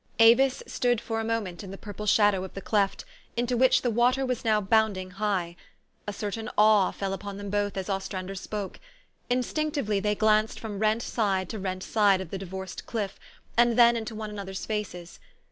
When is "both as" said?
7.51-7.87